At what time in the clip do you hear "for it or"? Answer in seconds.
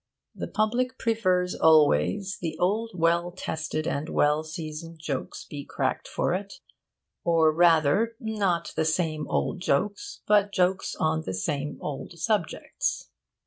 6.07-7.51